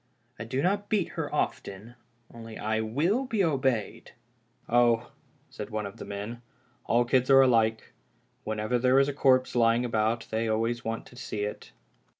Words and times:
I 0.39 0.45
do 0.45 0.63
not 0.63 0.89
beat 0.89 1.09
her 1.09 1.31
often, 1.31 1.93
only 2.33 2.57
I 2.57 2.81
will 2.81 3.25
be 3.25 3.43
obeyed."" 3.43 4.13
Oh," 4.67 5.11
said 5.51 5.69
one 5.69 5.85
of 5.85 5.97
the 5.97 6.05
men," 6.05 6.41
all 6.87 7.05
kids 7.05 7.29
are 7.29 7.41
alike. 7.41 7.93
When 8.43 8.59
ever 8.59 8.79
there 8.79 8.97
is 8.97 9.07
a 9.07 9.13
corpse 9.13 9.55
lying 9.55 9.85
about 9.85 10.25
they 10.31 10.47
always 10.47 10.83
want 10.83 11.05
to 11.05 11.15
see 11.15 11.43
it." 11.43 11.71